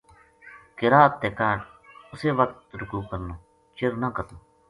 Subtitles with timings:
[0.77, 1.59] قرات تے کاہڈ
[2.13, 3.35] اسے وخت رکوع کرنو،
[3.77, 4.37] چر نہ کرنو۔